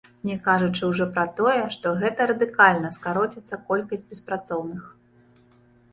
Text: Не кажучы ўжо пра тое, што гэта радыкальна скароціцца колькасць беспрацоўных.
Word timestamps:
Не 0.27 0.35
кажучы 0.45 0.87
ўжо 0.91 1.05
пра 1.17 1.25
тое, 1.39 1.59
што 1.75 1.91
гэта 2.01 2.27
радыкальна 2.33 2.89
скароціцца 2.97 3.55
колькасць 3.71 4.09
беспрацоўных. 4.15 4.83